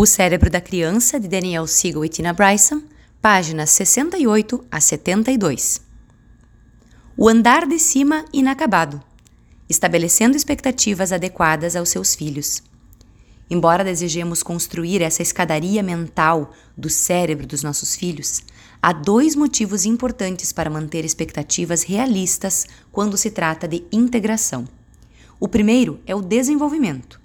O 0.00 0.06
Cérebro 0.06 0.48
da 0.48 0.60
Criança, 0.60 1.18
de 1.18 1.26
Daniel 1.26 1.66
Siegel 1.66 2.04
e 2.04 2.08
Tina 2.08 2.32
Bryson, 2.32 2.82
páginas 3.20 3.70
68 3.70 4.64
a 4.70 4.80
72. 4.80 5.80
O 7.16 7.28
andar 7.28 7.66
de 7.66 7.80
cima 7.80 8.24
inacabado, 8.32 9.02
estabelecendo 9.68 10.36
expectativas 10.36 11.10
adequadas 11.10 11.74
aos 11.74 11.88
seus 11.88 12.14
filhos. 12.14 12.62
Embora 13.50 13.82
desejemos 13.82 14.40
construir 14.40 15.02
essa 15.02 15.20
escadaria 15.20 15.82
mental 15.82 16.52
do 16.76 16.88
cérebro 16.88 17.44
dos 17.44 17.64
nossos 17.64 17.96
filhos, 17.96 18.42
há 18.80 18.92
dois 18.92 19.34
motivos 19.34 19.84
importantes 19.84 20.52
para 20.52 20.70
manter 20.70 21.04
expectativas 21.04 21.82
realistas 21.82 22.68
quando 22.92 23.16
se 23.16 23.32
trata 23.32 23.66
de 23.66 23.84
integração. 23.90 24.64
O 25.40 25.48
primeiro 25.48 25.98
é 26.06 26.14
o 26.14 26.22
desenvolvimento. 26.22 27.17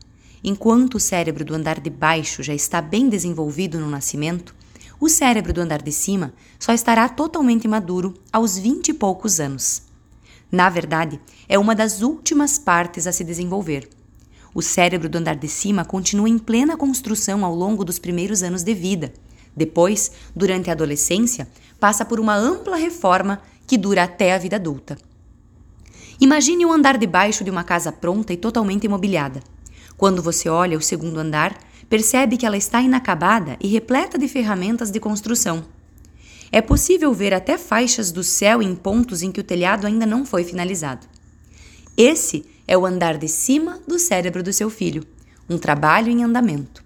Enquanto 0.43 0.95
o 0.95 0.99
cérebro 0.99 1.45
do 1.45 1.55
andar 1.55 1.79
de 1.79 1.89
baixo 1.89 2.43
já 2.43 2.53
está 2.53 2.81
bem 2.81 3.07
desenvolvido 3.07 3.79
no 3.79 3.89
nascimento, 3.89 4.53
o 4.99 5.07
cérebro 5.07 5.53
do 5.53 5.61
andar 5.61 5.81
de 5.81 5.91
cima 5.91 6.33
só 6.59 6.73
estará 6.73 7.07
totalmente 7.07 7.67
maduro 7.67 8.13
aos 8.31 8.57
vinte 8.57 8.89
e 8.89 8.93
poucos 8.93 9.39
anos. 9.39 9.83
Na 10.51 10.69
verdade, 10.69 11.19
é 11.47 11.57
uma 11.57 11.73
das 11.73 12.01
últimas 12.01 12.59
partes 12.59 13.07
a 13.07 13.11
se 13.11 13.23
desenvolver 13.23 13.89
o 14.53 14.61
cérebro 14.61 15.09
do 15.09 15.17
andar 15.17 15.35
de 15.35 15.47
cima 15.47 15.83
continua 15.83 16.29
em 16.29 16.37
plena 16.37 16.77
construção 16.77 17.43
ao 17.43 17.55
longo 17.55 17.83
dos 17.83 17.97
primeiros 17.97 18.43
anos 18.43 18.63
de 18.63 18.73
vida. 18.73 19.11
Depois, 19.55 20.11
durante 20.35 20.69
a 20.69 20.73
adolescência, 20.73 21.47
passa 21.79 22.05
por 22.05 22.19
uma 22.19 22.35
ampla 22.35 22.77
reforma 22.77 23.41
que 23.65 23.77
dura 23.77 24.03
até 24.03 24.33
a 24.33 24.37
vida 24.37 24.57
adulta. 24.57 24.97
Imagine 26.19 26.65
o 26.65 26.69
um 26.69 26.73
andar 26.73 26.97
de 26.97 27.07
baixo 27.07 27.43
de 27.43 27.49
uma 27.49 27.63
casa 27.63 27.91
pronta 27.91 28.31
e 28.31 28.37
totalmente 28.37 28.85
imobiliada. 28.85 29.41
Quando 30.03 30.21
você 30.21 30.49
olha 30.49 30.77
o 30.77 30.81
segundo 30.81 31.17
andar, 31.17 31.57
percebe 31.89 32.35
que 32.35 32.45
ela 32.45 32.57
está 32.57 32.81
inacabada 32.81 33.55
e 33.57 33.69
repleta 33.69 34.17
de 34.17 34.27
ferramentas 34.27 34.91
de 34.91 34.99
construção. 34.99 35.63
É 36.51 36.61
possível 36.61 37.13
ver 37.13 37.33
até 37.33 37.57
faixas 37.57 38.11
do 38.11 38.21
céu 38.21 38.61
em 38.61 38.75
pontos 38.75 39.21
em 39.21 39.31
que 39.31 39.39
o 39.39 39.43
telhado 39.45 39.87
ainda 39.87 40.05
não 40.05 40.25
foi 40.25 40.43
finalizado. 40.43 41.07
Esse 41.95 42.45
é 42.67 42.77
o 42.77 42.85
andar 42.85 43.17
de 43.17 43.29
cima 43.29 43.79
do 43.87 43.97
cérebro 43.97 44.43
do 44.43 44.51
seu 44.51 44.69
filho, 44.69 45.05
um 45.49 45.57
trabalho 45.57 46.11
em 46.11 46.21
andamento. 46.21 46.83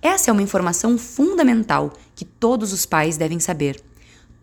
Essa 0.00 0.30
é 0.30 0.32
uma 0.32 0.40
informação 0.40 0.96
fundamental 0.96 1.94
que 2.14 2.24
todos 2.24 2.72
os 2.72 2.86
pais 2.86 3.16
devem 3.16 3.40
saber. 3.40 3.82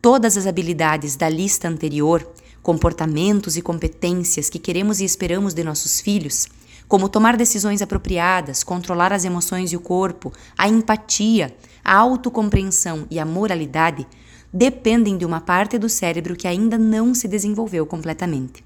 Todas 0.01 0.35
as 0.35 0.45
habilidades 0.45 1.15
da 1.15 1.29
lista 1.29 1.69
anterior, 1.69 2.29
comportamentos 2.61 3.55
e 3.55 3.61
competências 3.61 4.49
que 4.49 4.59
queremos 4.59 4.99
e 4.99 5.05
esperamos 5.05 5.53
de 5.53 5.63
nossos 5.63 6.01
filhos, 6.01 6.49
como 6.93 7.09
tomar 7.09 7.35
decisões 7.35 7.81
apropriadas, 7.81 8.63
controlar 8.63 9.11
as 9.11 9.25
emoções 9.25 9.71
e 9.71 9.75
o 9.75 9.79
corpo, 9.79 10.31
a 10.55 10.67
empatia, 10.67 11.51
a 11.83 11.97
autocompreensão 11.97 13.07
e 13.09 13.17
a 13.17 13.25
moralidade, 13.25 14.05
dependem 14.53 15.17
de 15.17 15.25
uma 15.25 15.41
parte 15.41 15.79
do 15.79 15.89
cérebro 15.89 16.35
que 16.35 16.47
ainda 16.47 16.77
não 16.77 17.15
se 17.15 17.27
desenvolveu 17.27 17.83
completamente. 17.87 18.63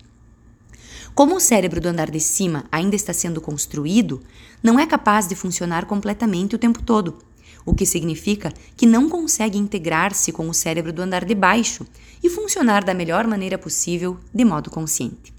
Como 1.15 1.37
o 1.37 1.39
cérebro 1.39 1.79
do 1.79 1.87
andar 1.87 2.11
de 2.11 2.19
cima 2.19 2.65
ainda 2.69 2.97
está 2.97 3.13
sendo 3.13 3.39
construído, 3.39 4.21
não 4.61 4.77
é 4.77 4.85
capaz 4.85 5.25
de 5.25 5.33
funcionar 5.33 5.85
completamente 5.85 6.53
o 6.53 6.59
tempo 6.59 6.83
todo, 6.83 7.19
o 7.65 7.73
que 7.73 7.85
significa 7.85 8.51
que 8.75 8.85
não 8.85 9.07
consegue 9.07 9.57
integrar-se 9.57 10.33
com 10.33 10.49
o 10.49 10.53
cérebro 10.53 10.91
do 10.91 11.01
andar 11.01 11.23
de 11.23 11.33
baixo 11.33 11.87
e 12.21 12.29
funcionar 12.29 12.83
da 12.83 12.93
melhor 12.93 13.25
maneira 13.25 13.57
possível 13.57 14.17
de 14.33 14.43
modo 14.43 14.69
consciente. 14.69 15.36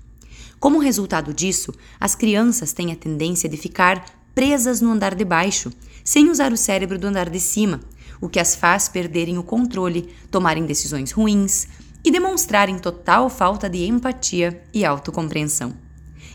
Como 0.61 0.78
resultado 0.78 1.33
disso, 1.33 1.73
as 2.01 2.14
crianças 2.14 2.73
têm 2.73 2.91
a 2.91 2.97
tendência 2.97 3.48
de 3.48 3.56
ficar 3.56 4.05
presas 4.34 4.81
no 4.81 4.91
andar 4.91 5.15
de 5.15 5.25
baixo, 5.25 5.73
sem 6.05 6.31
usar 6.31 6.53
o 6.53 6.56
cérebro 6.56 6.98
do 6.98 7.06
andar 7.06 7.31
de 7.31 7.39
cima, 7.39 7.81
o 8.20 8.28
que 8.28 8.41
as 8.41 8.56
faz 8.56 8.89
perderem 8.89 9.39
o 9.39 9.42
controle, 9.42 10.09
tomarem 10.31 10.67
decisões 10.67 11.12
ruins, 11.12 11.69
e 12.05 12.11
demonstrarem 12.11 12.78
total 12.78 13.28
falta 13.28 13.69
de 13.69 13.84
empatia 13.84 14.62
e 14.72 14.84
autocompreensão. 14.84 15.75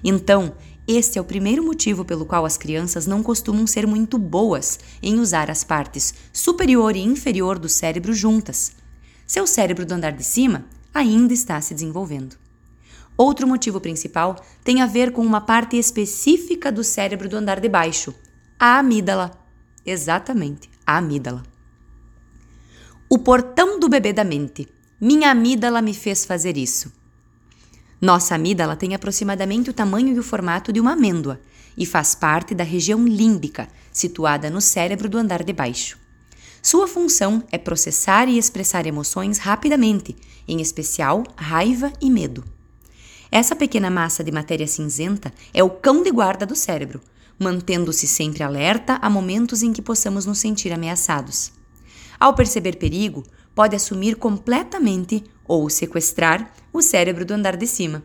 Então, 0.03 0.53
este 0.87 1.17
é 1.17 1.21
o 1.21 1.25
primeiro 1.25 1.63
motivo 1.63 2.03
pelo 2.03 2.25
qual 2.25 2.45
as 2.45 2.57
crianças 2.57 3.07
não 3.07 3.23
costumam 3.23 3.65
ser 3.65 3.87
muito 3.87 4.17
boas 4.17 4.79
em 5.01 5.19
usar 5.19 5.49
as 5.49 5.63
partes 5.63 6.13
superior 6.33 6.95
e 6.95 7.01
inferior 7.01 7.57
do 7.57 7.69
cérebro 7.69 8.13
juntas. 8.13 8.73
Seu 9.25 9.47
cérebro 9.47 9.85
do 9.85 9.93
andar 9.93 10.11
de 10.11 10.23
cima 10.23 10.65
ainda 10.93 11.33
está 11.33 11.59
se 11.61 11.73
desenvolvendo. 11.73 12.42
Outro 13.17 13.47
motivo 13.47 13.79
principal 13.79 14.35
tem 14.63 14.81
a 14.81 14.87
ver 14.87 15.11
com 15.11 15.21
uma 15.21 15.41
parte 15.41 15.77
específica 15.77 16.71
do 16.71 16.83
cérebro 16.83 17.29
do 17.29 17.37
andar 17.37 17.59
de 17.59 17.69
baixo, 17.69 18.13
a 18.59 18.79
amígdala. 18.79 19.31
Exatamente, 19.85 20.69
a 20.85 20.97
amígdala. 20.97 21.43
O 23.09 23.19
portão 23.19 23.79
do 23.79 23.87
bebê 23.87 24.11
da 24.13 24.23
mente. 24.23 24.67
Minha 24.99 25.31
amígdala 25.31 25.81
me 25.81 25.93
fez 25.93 26.25
fazer 26.25 26.57
isso. 26.57 26.91
Nossa 28.01 28.35
amígdala 28.35 28.75
tem 28.75 28.95
aproximadamente 28.95 29.69
o 29.69 29.73
tamanho 29.73 30.15
e 30.15 30.19
o 30.19 30.23
formato 30.23 30.73
de 30.73 30.79
uma 30.79 30.93
amêndoa 30.93 31.39
e 31.77 31.85
faz 31.85 32.15
parte 32.15 32.55
da 32.55 32.63
região 32.63 33.05
límbica, 33.05 33.67
situada 33.91 34.49
no 34.49 34.61
cérebro 34.61 35.07
do 35.07 35.17
andar 35.17 35.43
de 35.43 35.53
baixo. 35.53 35.97
Sua 36.61 36.87
função 36.87 37.43
é 37.51 37.57
processar 37.57 38.27
e 38.27 38.37
expressar 38.37 38.85
emoções 38.85 39.37
rapidamente, 39.37 40.15
em 40.47 40.61
especial 40.61 41.23
raiva 41.35 41.91
e 42.01 42.09
medo. 42.09 42.43
Essa 43.35 43.55
pequena 43.55 43.89
massa 43.89 44.23
de 44.23 44.31
matéria 44.31 44.67
cinzenta 44.67 45.33
é 45.51 45.63
o 45.63 45.69
cão 45.71 46.03
de 46.03 46.11
guarda 46.11 46.45
do 46.45 46.55
cérebro, 46.55 47.01
mantendo-se 47.39 48.07
sempre 48.07 48.43
alerta 48.43 48.99
a 49.01 49.09
momentos 49.09 49.63
em 49.63 49.73
que 49.73 49.81
possamos 49.81 50.27
nos 50.27 50.37
sentir 50.37 50.71
ameaçados. 50.71 51.51
Ao 52.19 52.35
perceber 52.35 52.75
perigo, 52.75 53.23
pode 53.55 53.75
assumir 53.75 54.17
completamente 54.17 55.23
ou 55.47 55.67
sequestrar 55.67 56.53
o 56.71 56.79
cérebro 56.79 57.25
do 57.25 57.33
andar 57.33 57.57
de 57.57 57.65
cima. 57.65 58.03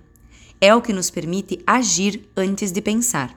É 0.59 0.75
o 0.75 0.81
que 0.81 0.95
nos 0.95 1.11
permite 1.11 1.61
agir 1.67 2.27
antes 2.35 2.73
de 2.73 2.81
pensar. 2.81 3.37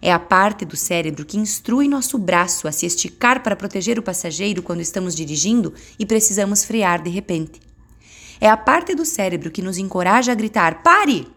É 0.00 0.12
a 0.12 0.20
parte 0.20 0.64
do 0.64 0.76
cérebro 0.76 1.26
que 1.26 1.38
instrui 1.38 1.88
nosso 1.88 2.18
braço 2.18 2.68
a 2.68 2.72
se 2.72 2.86
esticar 2.86 3.42
para 3.42 3.56
proteger 3.56 3.98
o 3.98 4.02
passageiro 4.02 4.62
quando 4.62 4.80
estamos 4.80 5.12
dirigindo 5.12 5.74
e 5.98 6.06
precisamos 6.06 6.62
frear 6.62 7.02
de 7.02 7.10
repente. 7.10 7.71
É 8.42 8.48
a 8.48 8.56
parte 8.56 8.92
do 8.92 9.04
cérebro 9.04 9.52
que 9.52 9.62
nos 9.62 9.78
encoraja 9.78 10.32
a 10.32 10.34
gritar: 10.34 10.82
pare! 10.82 11.28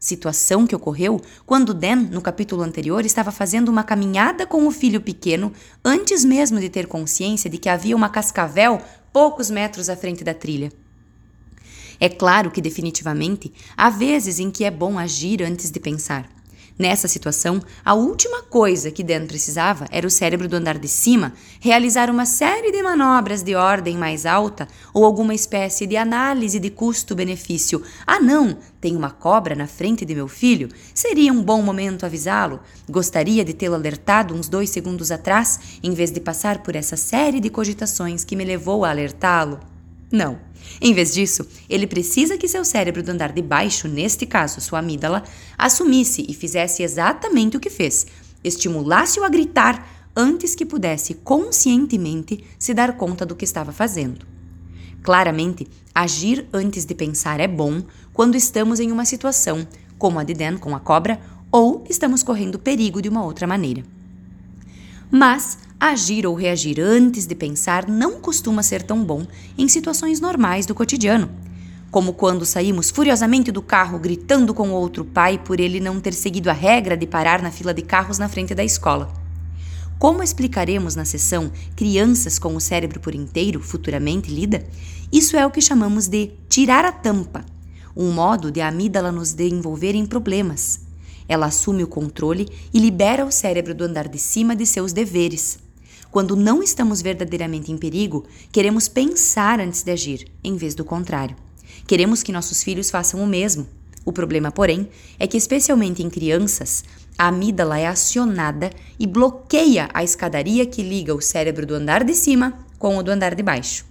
Situação 0.00 0.66
que 0.66 0.74
ocorreu 0.74 1.20
quando 1.44 1.74
Dan, 1.74 1.96
no 2.10 2.22
capítulo 2.22 2.62
anterior, 2.62 3.04
estava 3.04 3.30
fazendo 3.30 3.68
uma 3.68 3.84
caminhada 3.84 4.46
com 4.46 4.66
o 4.66 4.70
filho 4.70 4.98
pequeno 4.98 5.52
antes 5.84 6.24
mesmo 6.24 6.58
de 6.58 6.70
ter 6.70 6.86
consciência 6.86 7.50
de 7.50 7.58
que 7.58 7.68
havia 7.68 7.94
uma 7.94 8.08
cascavel 8.08 8.80
poucos 9.12 9.50
metros 9.50 9.90
à 9.90 9.96
frente 9.96 10.24
da 10.24 10.32
trilha. 10.32 10.72
É 12.00 12.08
claro 12.08 12.50
que, 12.50 12.62
definitivamente, 12.62 13.52
há 13.76 13.90
vezes 13.90 14.38
em 14.38 14.50
que 14.50 14.64
é 14.64 14.70
bom 14.70 14.98
agir 14.98 15.42
antes 15.42 15.70
de 15.70 15.78
pensar. 15.78 16.26
Nessa 16.78 17.08
situação, 17.08 17.62
a 17.82 17.94
última 17.94 18.42
coisa 18.42 18.90
que 18.90 19.02
Dan 19.02 19.26
precisava 19.26 19.86
era 19.90 20.06
o 20.06 20.10
cérebro 20.10 20.46
do 20.46 20.56
andar 20.56 20.76
de 20.76 20.88
cima 20.88 21.32
realizar 21.58 22.10
uma 22.10 22.26
série 22.26 22.70
de 22.70 22.82
manobras 22.82 23.42
de 23.42 23.54
ordem 23.54 23.96
mais 23.96 24.26
alta 24.26 24.68
ou 24.92 25.02
alguma 25.02 25.34
espécie 25.34 25.86
de 25.86 25.96
análise 25.96 26.60
de 26.60 26.68
custo-benefício. 26.68 27.82
Ah, 28.06 28.20
não, 28.20 28.58
tem 28.78 28.94
uma 28.94 29.10
cobra 29.10 29.54
na 29.54 29.66
frente 29.66 30.04
de 30.04 30.14
meu 30.14 30.28
filho? 30.28 30.68
Seria 30.92 31.32
um 31.32 31.42
bom 31.42 31.62
momento 31.62 32.04
avisá-lo? 32.04 32.60
Gostaria 32.86 33.42
de 33.42 33.54
tê-lo 33.54 33.74
alertado 33.74 34.34
uns 34.34 34.46
dois 34.46 34.68
segundos 34.68 35.10
atrás, 35.10 35.58
em 35.82 35.94
vez 35.94 36.10
de 36.10 36.20
passar 36.20 36.62
por 36.62 36.76
essa 36.76 36.96
série 36.96 37.40
de 37.40 37.48
cogitações 37.48 38.22
que 38.22 38.36
me 38.36 38.44
levou 38.44 38.84
a 38.84 38.90
alertá-lo? 38.90 39.75
Não. 40.10 40.38
Em 40.80 40.92
vez 40.92 41.14
disso, 41.14 41.46
ele 41.68 41.86
precisa 41.86 42.36
que 42.36 42.48
seu 42.48 42.64
cérebro 42.64 43.02
do 43.02 43.10
andar 43.10 43.32
de 43.32 43.42
baixo, 43.42 43.88
neste 43.88 44.26
caso 44.26 44.60
sua 44.60 44.80
amígdala, 44.80 45.22
assumisse 45.56 46.24
e 46.28 46.34
fizesse 46.34 46.82
exatamente 46.82 47.56
o 47.56 47.60
que 47.60 47.70
fez, 47.70 48.06
estimulasse-o 48.42 49.24
a 49.24 49.28
gritar 49.28 50.10
antes 50.14 50.54
que 50.54 50.64
pudesse 50.64 51.14
conscientemente 51.14 52.42
se 52.58 52.72
dar 52.72 52.96
conta 52.96 53.26
do 53.26 53.36
que 53.36 53.44
estava 53.44 53.72
fazendo. 53.72 54.26
Claramente, 55.02 55.66
agir 55.94 56.48
antes 56.52 56.84
de 56.84 56.94
pensar 56.94 57.38
é 57.38 57.46
bom 57.46 57.82
quando 58.12 58.34
estamos 58.34 58.80
em 58.80 58.90
uma 58.90 59.04
situação, 59.04 59.66
como 59.98 60.18
a 60.18 60.24
de 60.24 60.34
Dan 60.34 60.56
com 60.56 60.74
a 60.74 60.80
cobra, 60.80 61.20
ou 61.50 61.84
estamos 61.88 62.22
correndo 62.22 62.58
perigo 62.58 63.00
de 63.00 63.08
uma 63.08 63.24
outra 63.24 63.46
maneira. 63.46 63.84
Mas 65.10 65.58
agir 65.78 66.26
ou 66.26 66.34
reagir 66.34 66.80
antes 66.80 67.26
de 67.26 67.34
pensar 67.34 67.88
não 67.88 68.20
costuma 68.20 68.62
ser 68.62 68.82
tão 68.82 69.04
bom 69.04 69.26
em 69.58 69.68
situações 69.68 70.20
normais 70.20 70.64
do 70.64 70.74
cotidiano, 70.74 71.30
como 71.90 72.14
quando 72.14 72.46
saímos 72.46 72.90
furiosamente 72.90 73.52
do 73.52 73.60
carro 73.60 73.98
gritando 73.98 74.54
com 74.54 74.70
outro 74.70 75.04
pai 75.04 75.38
por 75.38 75.60
ele 75.60 75.78
não 75.78 76.00
ter 76.00 76.14
seguido 76.14 76.50
a 76.50 76.54
regra 76.54 76.96
de 76.96 77.06
parar 77.06 77.42
na 77.42 77.50
fila 77.50 77.74
de 77.74 77.82
carros 77.82 78.18
na 78.18 78.28
frente 78.28 78.54
da 78.54 78.64
escola. 78.64 79.12
Como 79.98 80.22
explicaremos 80.22 80.94
na 80.94 81.04
sessão 81.04 81.50
Crianças 81.74 82.38
com 82.38 82.54
o 82.54 82.60
Cérebro 82.60 83.00
por 83.00 83.14
Inteiro, 83.14 83.60
futuramente 83.60 84.30
lida, 84.30 84.66
isso 85.12 85.36
é 85.36 85.46
o 85.46 85.50
que 85.50 85.60
chamamos 85.60 86.08
de 86.08 86.32
tirar 86.48 86.84
a 86.84 86.92
tampa, 86.92 87.44
um 87.96 88.12
modo 88.12 88.50
de 88.50 88.60
a 88.60 88.68
amígdala 88.68 89.10
nos 89.10 89.32
desenvolver 89.32 89.94
em 89.94 90.04
problemas. 90.04 90.80
Ela 91.28 91.46
assume 91.46 91.82
o 91.82 91.88
controle 91.88 92.46
e 92.72 92.78
libera 92.78 93.24
o 93.24 93.32
cérebro 93.32 93.74
do 93.74 93.84
andar 93.84 94.06
de 94.06 94.18
cima 94.18 94.54
de 94.54 94.66
seus 94.66 94.92
deveres. 94.92 95.65
Quando 96.16 96.34
não 96.34 96.62
estamos 96.62 97.02
verdadeiramente 97.02 97.70
em 97.70 97.76
perigo, 97.76 98.24
queremos 98.50 98.88
pensar 98.88 99.60
antes 99.60 99.82
de 99.82 99.92
agir, 99.92 100.26
em 100.42 100.56
vez 100.56 100.74
do 100.74 100.82
contrário. 100.82 101.36
Queremos 101.86 102.22
que 102.22 102.32
nossos 102.32 102.62
filhos 102.62 102.88
façam 102.88 103.22
o 103.22 103.26
mesmo. 103.26 103.68
O 104.02 104.10
problema, 104.10 104.50
porém, 104.50 104.88
é 105.18 105.26
que, 105.26 105.36
especialmente 105.36 106.02
em 106.02 106.08
crianças, 106.08 106.82
a 107.18 107.26
amígdala 107.26 107.78
é 107.78 107.86
acionada 107.86 108.70
e 108.98 109.06
bloqueia 109.06 109.90
a 109.92 110.02
escadaria 110.02 110.64
que 110.64 110.82
liga 110.82 111.14
o 111.14 111.20
cérebro 111.20 111.66
do 111.66 111.74
andar 111.74 112.02
de 112.02 112.14
cima 112.14 112.64
com 112.78 112.96
o 112.96 113.02
do 113.02 113.10
andar 113.10 113.34
de 113.34 113.42
baixo. 113.42 113.84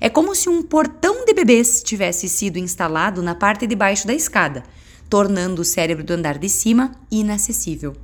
É 0.00 0.08
como 0.08 0.32
se 0.36 0.48
um 0.48 0.62
portão 0.62 1.24
de 1.24 1.34
bebês 1.34 1.82
tivesse 1.82 2.28
sido 2.28 2.56
instalado 2.56 3.20
na 3.20 3.34
parte 3.34 3.66
de 3.66 3.74
baixo 3.74 4.06
da 4.06 4.14
escada, 4.14 4.62
tornando 5.10 5.62
o 5.62 5.64
cérebro 5.64 6.04
do 6.04 6.12
andar 6.12 6.38
de 6.38 6.48
cima 6.48 6.92
inacessível. 7.10 8.03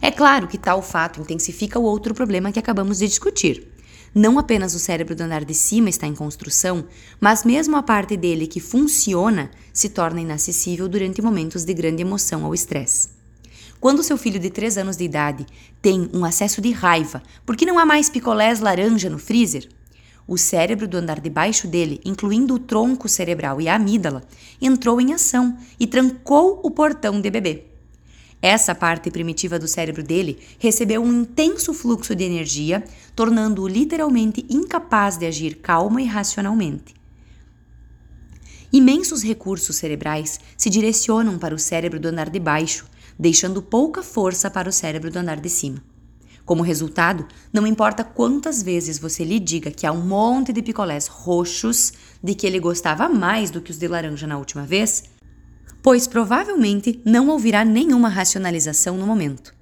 É 0.00 0.10
claro 0.12 0.46
que 0.46 0.56
tal 0.56 0.80
fato 0.80 1.20
intensifica 1.20 1.78
o 1.78 1.82
outro 1.82 2.14
problema 2.14 2.52
que 2.52 2.58
acabamos 2.58 2.98
de 2.98 3.08
discutir. 3.08 3.66
Não 4.14 4.38
apenas 4.38 4.74
o 4.74 4.78
cérebro 4.78 5.14
do 5.14 5.22
andar 5.22 5.44
de 5.44 5.54
cima 5.54 5.90
está 5.90 6.06
em 6.06 6.14
construção, 6.14 6.84
mas 7.20 7.44
mesmo 7.44 7.76
a 7.76 7.82
parte 7.82 8.16
dele 8.16 8.46
que 8.46 8.60
funciona 8.60 9.50
se 9.72 9.88
torna 9.88 10.20
inacessível 10.20 10.88
durante 10.88 11.20
momentos 11.20 11.64
de 11.64 11.74
grande 11.74 12.02
emoção 12.02 12.44
ou 12.44 12.54
estresse. 12.54 13.10
Quando 13.80 14.02
seu 14.02 14.16
filho 14.16 14.40
de 14.40 14.50
3 14.50 14.78
anos 14.78 14.96
de 14.96 15.04
idade 15.04 15.46
tem 15.82 16.08
um 16.12 16.24
acesso 16.24 16.60
de 16.60 16.70
raiva 16.70 17.22
porque 17.44 17.66
não 17.66 17.78
há 17.78 17.84
mais 17.84 18.08
picolés 18.08 18.60
laranja 18.60 19.10
no 19.10 19.18
freezer, 19.18 19.68
o 20.26 20.36
cérebro 20.36 20.86
do 20.86 20.96
andar 20.96 21.20
de 21.20 21.30
baixo 21.30 21.66
dele, 21.66 22.00
incluindo 22.04 22.54
o 22.54 22.58
tronco 22.58 23.08
cerebral 23.08 23.60
e 23.60 23.68
a 23.68 23.76
amígdala, 23.76 24.22
entrou 24.60 25.00
em 25.00 25.12
ação 25.12 25.56
e 25.78 25.86
trancou 25.86 26.60
o 26.62 26.70
portão 26.70 27.20
de 27.20 27.30
bebê. 27.30 27.67
Essa 28.40 28.74
parte 28.74 29.10
primitiva 29.10 29.58
do 29.58 29.66
cérebro 29.66 30.02
dele 30.02 30.38
recebeu 30.58 31.02
um 31.02 31.22
intenso 31.22 31.74
fluxo 31.74 32.14
de 32.14 32.22
energia, 32.22 32.84
tornando-o 33.14 33.66
literalmente 33.66 34.46
incapaz 34.48 35.16
de 35.16 35.26
agir 35.26 35.56
calma 35.56 36.00
e 36.00 36.04
racionalmente. 36.04 36.94
Imensos 38.72 39.22
recursos 39.22 39.76
cerebrais 39.76 40.38
se 40.56 40.70
direcionam 40.70 41.38
para 41.38 41.54
o 41.54 41.58
cérebro 41.58 41.98
do 41.98 42.08
andar 42.08 42.30
de 42.30 42.38
baixo, 42.38 42.86
deixando 43.18 43.60
pouca 43.60 44.02
força 44.02 44.50
para 44.50 44.68
o 44.68 44.72
cérebro 44.72 45.10
do 45.10 45.18
andar 45.18 45.40
de 45.40 45.48
cima. 45.48 45.82
Como 46.44 46.62
resultado, 46.62 47.26
não 47.52 47.66
importa 47.66 48.04
quantas 48.04 48.62
vezes 48.62 48.98
você 48.98 49.24
lhe 49.24 49.40
diga 49.40 49.70
que 49.70 49.86
há 49.86 49.92
um 49.92 50.00
monte 50.00 50.52
de 50.52 50.62
picolés 50.62 51.06
roxos 51.06 51.92
de 52.22 52.34
que 52.34 52.46
ele 52.46 52.60
gostava 52.60 53.08
mais 53.08 53.50
do 53.50 53.60
que 53.60 53.70
os 53.70 53.78
de 53.78 53.88
laranja 53.88 54.26
na 54.26 54.38
última 54.38 54.64
vez, 54.64 55.04
pois 55.82 56.06
provavelmente 56.06 57.00
não 57.04 57.28
ouvirá 57.28 57.64
nenhuma 57.64 58.08
racionalização 58.08 58.96
no 58.96 59.06
momento. 59.06 59.54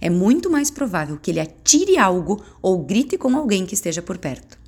É 0.00 0.08
muito 0.08 0.50
mais 0.50 0.70
provável 0.70 1.18
que 1.20 1.30
ele 1.30 1.40
atire 1.40 1.98
algo 1.98 2.42
ou 2.62 2.82
grite 2.82 3.18
com 3.18 3.36
alguém 3.36 3.66
que 3.66 3.74
esteja 3.74 4.00
por 4.00 4.18
perto. 4.18 4.58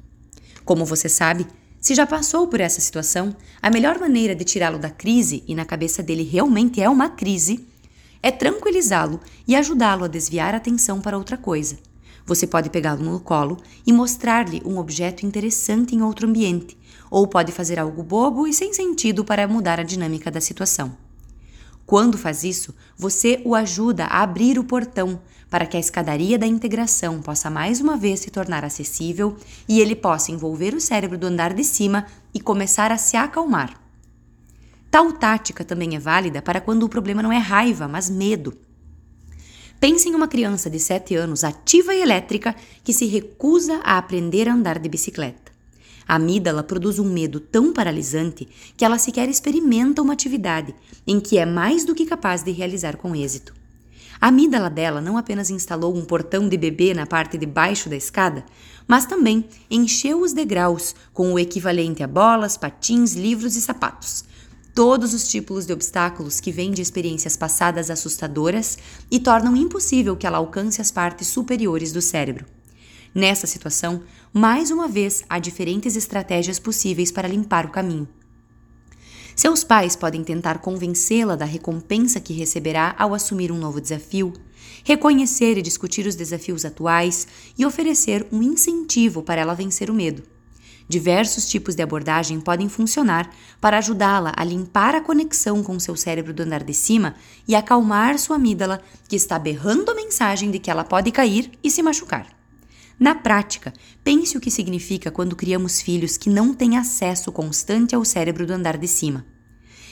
Como 0.65 0.85
você 0.85 1.09
sabe, 1.09 1.47
se 1.81 1.95
já 1.95 2.07
passou 2.07 2.47
por 2.47 2.61
essa 2.61 2.81
situação, 2.81 3.35
a 3.61 3.71
melhor 3.71 3.99
maneira 3.99 4.37
de 4.37 4.45
tirá-lo 4.45 4.79
da 4.79 4.91
crise, 4.91 5.43
e 5.49 5.55
na 5.55 5.65
cabeça 5.65 6.03
dele 6.03 6.23
realmente 6.23 6.81
é 6.81 6.89
uma 6.89 7.09
crise, 7.09 7.67
é 8.23 8.31
tranquilizá-lo 8.31 9.21
e 9.49 9.57
ajudá-lo 9.57 10.05
a 10.05 10.09
desviar 10.09 10.55
a 10.55 10.59
atenção 10.59 11.01
para 11.01 11.19
outra 11.19 11.37
coisa. 11.37 11.77
Você 12.25 12.47
pode 12.47 12.71
pegá-lo 12.71 13.03
no 13.03 13.19
colo 13.19 13.59
e 13.85 13.93
mostrar-lhe 13.93 14.63
um 14.65 14.79
objeto 14.79 15.27
interessante 15.27 15.97
em 15.97 16.03
outro 16.03 16.29
ambiente, 16.29 16.77
ou 17.13 17.27
pode 17.27 17.53
fazer 17.53 17.79
algo 17.79 18.03
bobo 18.03 18.47
e 18.47 18.55
sem 18.55 18.73
sentido 18.73 19.23
para 19.23 19.47
mudar 19.47 19.79
a 19.79 19.83
dinâmica 19.83 20.31
da 20.31 20.41
situação. 20.41 20.97
Quando 21.85 22.17
faz 22.17 22.43
isso, 22.43 22.75
você 22.97 23.43
o 23.45 23.55
ajuda 23.55 24.07
a 24.07 24.23
abrir 24.23 24.59
o 24.59 24.65
portão 24.65 25.21
para 25.51 25.67
que 25.67 25.77
a 25.77 25.81
escadaria 25.81 26.39
da 26.39 26.47
integração 26.47 27.21
possa 27.21 27.51
mais 27.51 27.83
uma 27.83 27.99
vez 27.99 28.21
se 28.21 28.31
tornar 28.31 28.65
acessível 28.65 29.37
e 29.69 29.79
ele 29.79 29.95
possa 29.95 30.33
envolver 30.33 30.73
o 30.73 30.81
cérebro 30.81 31.19
do 31.19 31.27
andar 31.27 31.53
de 31.53 31.63
cima 31.65 32.07
e 32.33 32.41
começar 32.41 32.91
a 32.91 32.97
se 32.97 33.15
acalmar. 33.15 33.79
Tal 34.91 35.13
tática 35.13 35.67
também 35.67 35.95
é 35.95 35.99
válida 35.99 36.41
para 36.41 36.63
quando 36.63 36.85
o 36.85 36.89
problema 36.89 37.23
não 37.23 37.31
é 37.31 37.37
raiva, 37.37 37.87
mas 37.87 38.09
medo. 38.09 38.57
Pense 39.79 40.09
em 40.09 40.15
uma 40.15 40.29
criança 40.29 40.71
de 40.71 40.81
7 40.81 41.15
anos 41.15 41.45
ativa 41.45 41.95
e 41.95 42.01
elétrica 42.01 42.57
que 42.83 42.95
se 42.95 43.05
recusa 43.05 43.83
a 43.85 43.99
aprender 43.99 44.49
a 44.49 44.55
andar 44.55 44.79
de 44.79 44.89
bicicleta. 44.89 45.52
A 46.07 46.17
amígdala 46.17 46.63
produz 46.63 46.99
um 46.99 47.11
medo 47.11 47.41
tão 47.41 47.73
paralisante 47.73 48.49
que 48.77 48.85
ela 48.85 48.99
sequer 48.99 49.29
experimenta 49.29 50.03
uma 50.03 50.13
atividade 50.13 50.75
em 51.07 51.21
que 51.21 51.39
é 51.39 51.47
mais 51.47 51.85
do 51.85 51.95
que 51.95 52.07
capaz 52.07 52.43
de 52.43 52.51
realizar 52.51 52.97
com 52.97 53.15
êxito. 53.15 53.55
A 54.21 54.29
amígdala 54.29 54.71
dela 54.71 55.01
não 55.01 55.19
apenas 55.19 55.51
instalou 55.51 55.97
um 55.97 56.05
portão 56.05 56.49
de 56.49 56.57
bebê 56.57 56.95
na 56.95 57.07
parte 57.07 57.37
de 57.37 57.45
baixo 57.45 57.89
da 57.89 57.97
escada, 57.97 58.45
mas 58.87 59.05
também 59.05 59.45
encheu 59.69 60.21
os 60.21 60.33
degraus 60.33 60.95
com 61.13 61.33
o 61.33 61.39
equivalente 61.39 62.03
a 62.03 62.07
bolas, 62.07 62.57
patins, 62.57 63.15
livros 63.15 63.57
e 63.57 63.61
sapatos. 63.61 64.25
Todos 64.75 65.13
os 65.13 65.29
tipos 65.29 65.67
de 65.67 65.73
obstáculos 65.73 66.41
que 66.41 66.53
vêm 66.53 66.71
de 66.71 66.81
experiências 66.81 67.37
passadas 67.37 67.91
assustadoras 67.91 68.79
e 69.11 69.19
tornam 69.19 69.57
impossível 69.57 70.17
que 70.17 70.27
ela 70.27 70.39
alcance 70.39 70.81
as 70.81 70.91
partes 70.91 71.27
superiores 71.27 71.93
do 71.93 72.01
cérebro. 72.01 72.47
Nessa 73.15 73.47
situação, 73.47 74.03
mais 74.33 74.71
uma 74.71 74.89
vez 74.89 75.23
há 75.29 75.39
diferentes 75.39 75.97
estratégias 75.97 76.59
possíveis 76.59 77.13
para 77.13 77.29
limpar 77.29 77.67
o 77.67 77.71
caminho. 77.71 78.09
Seus 79.37 79.63
pais 79.63 79.95
podem 79.95 80.25
tentar 80.25 80.59
convencê-la 80.59 81.37
da 81.37 81.45
recompensa 81.45 82.21
que 82.21 82.33
receberá 82.33 82.95
ao 82.99 83.13
assumir 83.13 83.53
um 83.53 83.59
novo 83.59 83.83
desafio, 83.83 84.33
reconhecer 84.83 85.59
e 85.59 85.63
discutir 85.63 86.07
os 86.07 86.15
desafios 86.15 86.65
atuais 86.65 87.27
e 87.59 87.67
oferecer 87.67 88.27
um 88.33 88.43
incentivo 88.43 89.23
para 89.23 89.43
ela 89.43 89.55
vencer 89.55 89.91
o 89.91 89.95
medo. 89.95 90.23
Diversos 90.89 91.49
tipos 91.49 91.75
de 91.75 91.83
abordagem 91.83 92.41
podem 92.41 92.69
funcionar 92.69 93.31
para 93.61 93.79
ajudá-la 93.79 94.33
a 94.37 94.43
limpar 94.43 94.95
a 94.95 95.01
conexão 95.01 95.63
com 95.63 95.79
seu 95.79 95.97
cérebro 95.97 96.33
do 96.33 96.43
andar 96.43 96.65
de 96.65 96.75
cima 96.75 97.15
e 97.47 97.55
acalmar 97.55 98.19
sua 98.19 98.37
amígdala, 98.37 98.83
que 99.07 99.17
está 99.17 99.39
berrando 99.39 99.91
a 99.91 99.95
mensagem 99.95 100.51
de 100.51 100.59
que 100.59 100.71
ela 100.71 100.85
pode 100.85 101.11
cair 101.11 101.51
e 101.63 101.71
se 101.71 101.83
machucar. 101.83 102.42
Na 103.03 103.17
prática, 103.17 103.73
pense 104.05 104.39
o 104.39 104.41
que 104.41 104.49
significa 104.49 105.11
quando 105.11 105.35
criamos 105.35 105.81
filhos 105.81 106.17
que 106.17 106.31
não 106.31 106.55
têm 106.55 106.77
acesso 106.77 107.33
constante 107.33 107.97
ao 107.97 108.05
cérebro 108.05 108.47
do 108.47 108.53
andar 108.53 108.79
de 108.79 108.87
cima. 108.87 109.27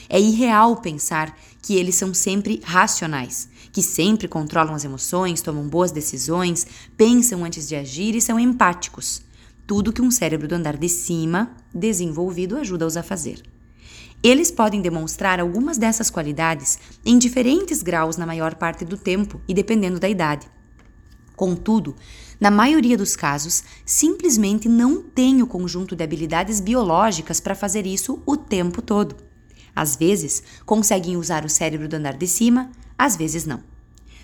É 0.07 0.17
irreal 0.17 0.77
pensar 0.77 1.37
que 1.61 1.75
eles 1.75 1.95
são 1.95 2.13
sempre 2.13 2.61
racionais, 2.63 3.49
que 3.73 3.83
sempre 3.83 4.29
controlam 4.29 4.73
as 4.73 4.85
emoções, 4.85 5.41
tomam 5.41 5.67
boas 5.67 5.91
decisões, 5.91 6.65
pensam 6.95 7.43
antes 7.43 7.67
de 7.67 7.75
agir 7.75 8.15
e 8.15 8.21
são 8.21 8.39
empáticos. 8.39 9.21
Tudo 9.67 9.91
que 9.91 10.01
um 10.01 10.09
cérebro 10.09 10.47
do 10.47 10.55
andar 10.55 10.77
de 10.77 10.87
cima, 10.87 11.53
desenvolvido, 11.75 12.55
ajuda-os 12.55 12.95
a 12.95 13.03
fazer. 13.03 13.43
Eles 14.23 14.49
podem 14.51 14.81
demonstrar 14.81 15.37
algumas 15.41 15.77
dessas 15.77 16.09
qualidades 16.09 16.79
em 17.05 17.17
diferentes 17.17 17.83
graus 17.83 18.15
na 18.15 18.25
maior 18.25 18.55
parte 18.55 18.85
do 18.85 18.95
tempo 18.95 19.41
e 19.49 19.53
dependendo 19.53 19.99
da 19.99 20.07
idade. 20.07 20.49
Contudo, 21.41 21.95
na 22.39 22.51
maioria 22.51 22.95
dos 22.95 23.15
casos, 23.15 23.63
simplesmente 23.83 24.69
não 24.69 25.01
tem 25.01 25.41
o 25.41 25.47
conjunto 25.47 25.95
de 25.95 26.03
habilidades 26.03 26.59
biológicas 26.59 27.39
para 27.39 27.55
fazer 27.55 27.87
isso 27.87 28.21
o 28.27 28.37
tempo 28.37 28.79
todo. 28.79 29.15
Às 29.75 29.95
vezes, 29.95 30.43
conseguem 30.67 31.17
usar 31.17 31.43
o 31.43 31.49
cérebro 31.49 31.87
do 31.87 31.95
andar 31.95 32.15
de 32.15 32.27
cima, 32.27 32.69
às 32.95 33.15
vezes 33.15 33.47
não. 33.47 33.59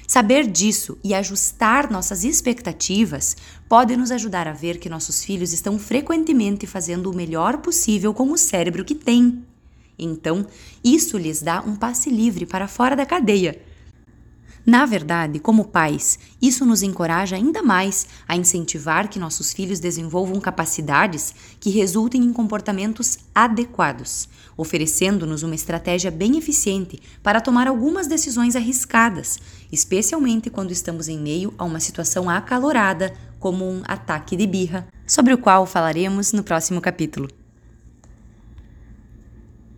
Saber 0.07 0.45
disso 0.45 0.95
e 1.03 1.15
ajustar 1.15 1.89
nossas 1.89 2.23
expectativas 2.23 3.35
pode 3.67 3.97
nos 3.97 4.11
ajudar 4.11 4.47
a 4.47 4.53
ver 4.53 4.77
que 4.77 4.87
nossos 4.87 5.23
filhos 5.23 5.53
estão 5.53 5.79
frequentemente 5.79 6.67
fazendo 6.67 7.09
o 7.09 7.15
melhor 7.15 7.57
possível 7.63 8.13
com 8.13 8.31
o 8.31 8.37
cérebro 8.37 8.85
que 8.85 8.93
têm. 8.93 9.43
Então, 9.97 10.45
isso 10.83 11.17
lhes 11.17 11.41
dá 11.41 11.61
um 11.61 11.75
passe 11.75 12.11
livre 12.11 12.45
para 12.45 12.67
fora 12.67 12.95
da 12.95 13.07
cadeia 13.07 13.59
na 14.69 14.85
verdade, 14.85 15.39
como 15.39 15.63
pais, 15.63 16.19
isso 16.41 16.65
nos 16.65 16.83
encoraja 16.83 17.37
ainda 17.37 17.63
mais 17.63 18.05
a 18.27 18.35
incentivar 18.35 19.07
que 19.07 19.17
nossos 19.17 19.53
filhos 19.53 19.79
desenvolvam 19.79 20.41
capacidades 20.41 21.33
que 21.57 21.69
resultem 21.69 22.21
em 22.21 22.33
comportamentos 22.33 23.17
adequados, 23.33 24.27
oferecendo-nos 24.57 25.41
uma 25.41 25.55
estratégia 25.55 26.11
bem 26.11 26.37
eficiente 26.37 26.99
para 27.23 27.39
tomar 27.39 27.65
algumas 27.65 28.07
decisões 28.07 28.57
arriscadas, 28.57 29.39
especialmente 29.71 30.49
quando 30.49 30.71
estamos 30.71 31.07
em 31.07 31.17
meio 31.17 31.53
a 31.57 31.63
uma 31.63 31.79
situação 31.79 32.29
acalorada, 32.29 33.13
como 33.39 33.63
um 33.63 33.83
ataque 33.87 34.35
de 34.35 34.45
birra, 34.45 34.85
sobre 35.07 35.33
o 35.33 35.37
qual 35.37 35.65
falaremos 35.65 36.33
no 36.33 36.43
próximo 36.43 36.81
capítulo. 36.81 37.29